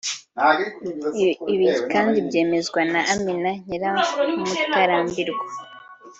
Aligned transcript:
Ibi 1.53 1.67
kandi 1.91 2.17
byemezwa 2.27 2.79
na 2.91 3.01
Amina 3.13 3.51
Nyiramutarambirwa 3.67 5.45